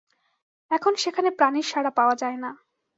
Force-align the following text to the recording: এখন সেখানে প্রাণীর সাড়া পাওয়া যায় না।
এখন 0.71 0.93
সেখানে 0.95 1.29
প্রাণীর 1.31 1.67
সাড়া 1.71 1.91
পাওয়া 1.97 2.15
যায় 2.15 2.37
না। 2.37 2.51